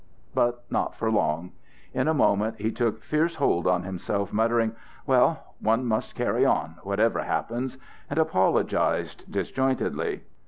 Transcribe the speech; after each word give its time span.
But 0.33 0.63
not 0.71 0.95
for 0.95 1.11
long. 1.11 1.51
In 1.93 2.07
a 2.07 2.13
moment 2.15 2.55
he 2.59 2.71
took 2.71 3.03
fierce 3.03 3.35
hold 3.35 3.67
on 3.67 3.83
himself, 3.83 4.33
muttering, 4.33 4.71
"Well, 5.05 5.53
one 5.59 5.85
must 5.85 6.15
carry 6.15 6.43
on, 6.43 6.77
whatever 6.81 7.19
happens," 7.21 7.77
and 8.09 8.17
apologized 8.17 9.31
disjointedly. 9.31 10.23